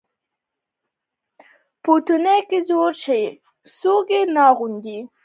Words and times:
بوټونه 1.83 2.31
که 2.49 2.57
زوړ 2.67 2.91
شي، 3.03 3.23
څوک 3.79 4.05
یې 4.15 4.21
نه 4.33 4.41
اغوندي. 4.51 4.99